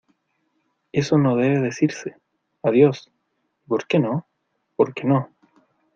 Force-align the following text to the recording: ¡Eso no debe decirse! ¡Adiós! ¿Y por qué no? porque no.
¡Eso 0.91 1.19
no 1.19 1.35
debe 1.35 1.59
decirse! 1.59 2.15
¡Adiós! 2.63 3.11
¿Y 3.63 3.67
por 3.67 3.85
qué 3.85 3.99
no? 3.99 4.25
porque 4.75 5.03
no. 5.03 5.29